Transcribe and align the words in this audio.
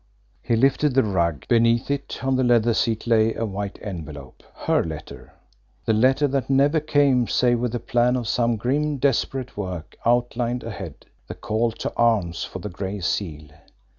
He 0.41 0.55
lifted 0.55 0.95
the 0.95 1.03
rug. 1.03 1.45
Beneath 1.47 1.91
it 1.91 2.21
on 2.23 2.35
the 2.35 2.43
leather 2.43 2.73
seat 2.73 3.05
lay 3.05 3.35
a 3.35 3.45
white 3.45 3.77
envelope. 3.83 4.41
Her 4.55 4.83
letter! 4.83 5.31
The 5.85 5.93
letter 5.93 6.27
that 6.29 6.49
never 6.49 6.79
came 6.79 7.27
save 7.27 7.59
with 7.59 7.73
the 7.73 7.79
plan 7.79 8.15
of 8.15 8.27
some 8.27 8.55
grim, 8.55 8.97
desperate 8.97 9.55
work 9.55 9.95
outlined 10.03 10.63
ahead 10.63 11.05
the 11.27 11.35
call 11.35 11.69
to 11.73 11.93
arms 11.95 12.43
for 12.43 12.57
the 12.57 12.67
Gray 12.69 12.99
Seal. 12.99 13.49